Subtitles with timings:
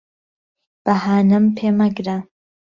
[0.83, 2.17] بههانەم پێ مهگره